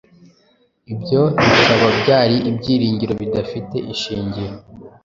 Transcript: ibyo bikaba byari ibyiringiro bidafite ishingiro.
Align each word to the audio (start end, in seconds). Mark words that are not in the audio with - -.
ibyo 0.93 1.21
bikaba 1.45 1.87
byari 1.99 2.37
ibyiringiro 2.49 3.13
bidafite 3.21 3.77
ishingiro. 3.93 4.55